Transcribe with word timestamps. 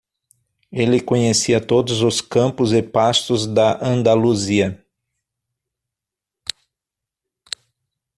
Ele 0.71 0.99
conhecia 0.99 1.61
todos 1.63 2.01
os 2.01 2.21
campos 2.21 2.73
e 2.73 2.81
pastos 2.81 3.45
da 3.45 3.77
Andaluzia. 3.87 4.83